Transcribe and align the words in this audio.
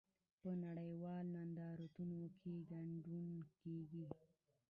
په 0.39 0.49
نړیوالو 0.65 1.29
نندارتونونو 1.35 2.27
کې 2.39 2.53
ګډون 2.71 3.27
کیږي 3.59 4.07